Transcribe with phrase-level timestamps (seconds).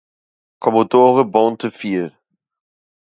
[0.57, 2.17] Kommodore Bonte fiel.